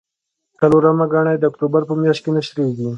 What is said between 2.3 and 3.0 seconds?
نشریږي.